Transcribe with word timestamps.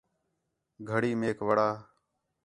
گھڑی 0.89 1.11
میک 1.19 1.37
وڑا 1.47 1.69